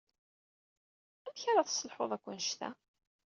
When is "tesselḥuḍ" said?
1.67-2.11